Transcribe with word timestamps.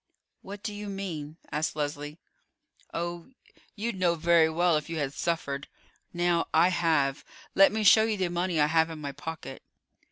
"What 0.41 0.63
do 0.63 0.73
you 0.73 0.87
mean?" 0.87 1.37
asked 1.51 1.75
Leslie. 1.75 2.17
"Oh, 2.91 3.27
you'd 3.75 3.99
know 3.99 4.15
very 4.15 4.49
well 4.49 4.75
if 4.75 4.89
you 4.89 4.97
had 4.97 5.13
suffered. 5.13 5.67
Now, 6.11 6.47
I 6.55 6.69
have. 6.69 7.23
Let 7.53 7.71
me 7.71 7.83
show 7.83 8.05
you 8.05 8.17
the 8.17 8.29
money 8.29 8.59
I 8.59 8.65
have 8.65 8.89
in 8.89 8.97
my 8.97 9.11
pocket." 9.11 9.61